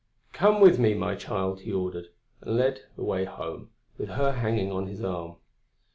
[0.33, 2.07] "Come with me, my child," he ordered,
[2.41, 3.69] and led the way home,
[3.99, 5.35] with her hanging on his arm.